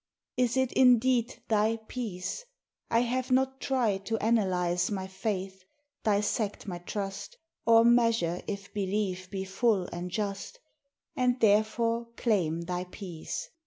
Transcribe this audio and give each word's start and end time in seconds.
Is 0.35 0.57
it 0.57 0.71
indeed 0.71 1.43
thy 1.47 1.77
peace? 1.87 2.45
I 2.89 3.01
have 3.01 3.29
not 3.29 3.61
tried 3.61 4.03
To 4.07 4.17
analyze 4.17 4.89
my 4.89 5.05
faith, 5.05 5.63
dissect 6.03 6.65
my 6.67 6.79
trust, 6.79 7.37
Or 7.67 7.85
measure 7.85 8.41
if 8.47 8.73
belief 8.73 9.29
be 9.29 9.43
full 9.43 9.83
and 9.93 10.09
just, 10.09 10.59
And 11.15 11.39
therefore 11.39 12.07
claim 12.17 12.61
thy 12.61 12.85
peace. 12.85 13.51